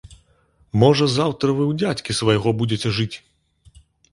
[0.83, 3.13] Можа, заўтра вы ў дзядзькі свайго будзеце жыць!